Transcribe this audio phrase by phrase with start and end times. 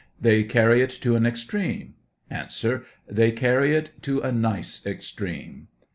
[0.19, 1.93] They carry it to an extreme?
[2.31, 2.49] A.
[3.07, 5.67] They carry it to a nice extreme.